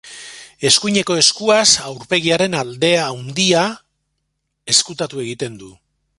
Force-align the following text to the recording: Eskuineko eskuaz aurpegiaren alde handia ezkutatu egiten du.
Eskuineko 0.69 1.17
eskuaz 1.23 1.67
aurpegiaren 1.89 2.57
alde 2.63 2.91
handia 3.05 3.67
ezkutatu 4.77 5.25
egiten 5.27 5.63
du. 5.63 5.73